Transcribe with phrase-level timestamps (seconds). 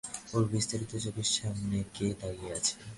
[0.33, 2.73] ওর বিস্ফারিত চোখের সামনে কে দাঁড়িয়ে আছে?